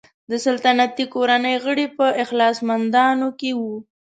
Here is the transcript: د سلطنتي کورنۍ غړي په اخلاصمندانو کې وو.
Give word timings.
د 0.29 0.31
سلطنتي 0.45 1.05
کورنۍ 1.13 1.55
غړي 1.65 1.85
په 1.97 2.05
اخلاصمندانو 2.23 3.27
کې 3.39 3.51
وو. 3.59 3.75